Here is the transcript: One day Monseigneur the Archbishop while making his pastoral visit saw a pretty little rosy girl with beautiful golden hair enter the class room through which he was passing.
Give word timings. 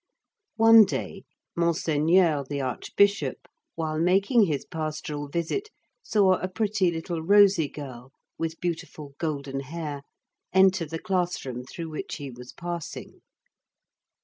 One 0.57 0.83
day 0.85 1.25
Monseigneur 1.55 2.43
the 2.49 2.59
Archbishop 2.59 3.47
while 3.75 3.99
making 3.99 4.45
his 4.45 4.65
pastoral 4.65 5.27
visit 5.27 5.69
saw 6.01 6.37
a 6.39 6.47
pretty 6.47 6.89
little 6.89 7.21
rosy 7.21 7.67
girl 7.69 8.11
with 8.35 8.59
beautiful 8.59 9.13
golden 9.19 9.59
hair 9.59 10.01
enter 10.51 10.85
the 10.87 10.97
class 10.97 11.45
room 11.45 11.65
through 11.67 11.89
which 11.91 12.15
he 12.15 12.31
was 12.31 12.51
passing. 12.51 13.21